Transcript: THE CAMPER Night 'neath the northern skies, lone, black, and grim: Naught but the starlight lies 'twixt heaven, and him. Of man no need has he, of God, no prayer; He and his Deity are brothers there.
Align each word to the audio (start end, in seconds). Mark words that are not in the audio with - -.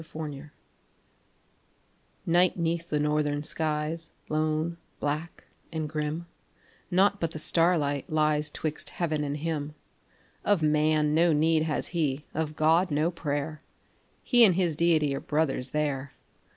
THE 0.03 0.07
CAMPER 0.19 0.51
Night 2.25 2.57
'neath 2.57 2.89
the 2.89 2.99
northern 2.99 3.43
skies, 3.43 4.09
lone, 4.29 4.77
black, 4.99 5.43
and 5.71 5.87
grim: 5.87 6.25
Naught 6.89 7.19
but 7.19 7.29
the 7.33 7.37
starlight 7.37 8.09
lies 8.09 8.49
'twixt 8.49 8.89
heaven, 8.89 9.23
and 9.23 9.37
him. 9.37 9.75
Of 10.43 10.63
man 10.63 11.13
no 11.13 11.33
need 11.33 11.61
has 11.65 11.89
he, 11.89 12.25
of 12.33 12.55
God, 12.55 12.89
no 12.89 13.11
prayer; 13.11 13.61
He 14.23 14.43
and 14.43 14.55
his 14.55 14.75
Deity 14.75 15.13
are 15.13 15.19
brothers 15.21 15.69
there. 15.69 16.13